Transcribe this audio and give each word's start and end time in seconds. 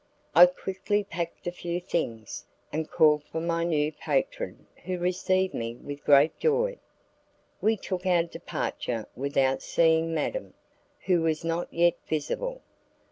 I 0.33 0.47
quickly 0.47 1.03
packed 1.03 1.45
a 1.45 1.51
few 1.51 1.79
things, 1.79 2.43
and 2.73 2.89
called 2.89 3.23
for 3.23 3.39
my 3.39 3.63
new 3.63 3.91
patron 3.91 4.65
who 4.85 4.97
received 4.97 5.53
me 5.53 5.75
with 5.75 6.03
great 6.03 6.39
joy. 6.39 6.79
We 7.61 7.77
took 7.77 8.07
our 8.07 8.23
departure 8.23 9.05
without 9.15 9.61
seeing 9.61 10.11
madam, 10.11 10.55
who 11.05 11.21
was 11.21 11.45
not 11.45 11.71
yet 11.71 11.93
visible. 12.07 12.61